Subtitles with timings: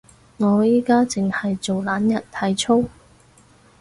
[0.37, 2.83] 我而家淨係做懶人體操